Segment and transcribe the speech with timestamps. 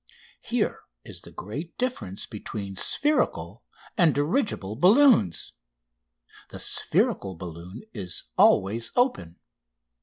[0.41, 3.61] Here is the great difference between spherical
[3.95, 5.53] and dirigible balloons.
[6.49, 9.35] The spherical balloon is always open.